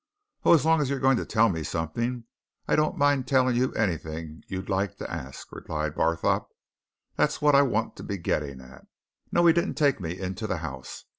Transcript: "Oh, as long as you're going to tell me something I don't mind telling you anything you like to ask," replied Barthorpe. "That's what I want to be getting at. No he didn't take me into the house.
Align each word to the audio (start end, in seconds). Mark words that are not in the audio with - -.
"Oh, 0.43 0.55
as 0.55 0.65
long 0.65 0.81
as 0.81 0.89
you're 0.89 0.97
going 0.97 1.17
to 1.17 1.27
tell 1.27 1.47
me 1.47 1.61
something 1.61 2.23
I 2.67 2.75
don't 2.75 2.97
mind 2.97 3.27
telling 3.27 3.55
you 3.55 3.71
anything 3.73 4.41
you 4.47 4.63
like 4.63 4.97
to 4.97 5.11
ask," 5.13 5.51
replied 5.51 5.93
Barthorpe. 5.93 6.49
"That's 7.17 7.39
what 7.39 7.53
I 7.53 7.61
want 7.61 7.95
to 7.97 8.03
be 8.03 8.17
getting 8.17 8.61
at. 8.61 8.87
No 9.31 9.45
he 9.45 9.53
didn't 9.53 9.75
take 9.75 9.99
me 10.01 10.19
into 10.19 10.47
the 10.47 10.57
house. 10.57 11.03